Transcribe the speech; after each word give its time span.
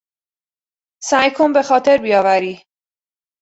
سعی 1.03 1.31
کن 1.31 1.53
به 1.53 1.63
خاطر 1.63 1.97
بیاوری. 1.97 2.59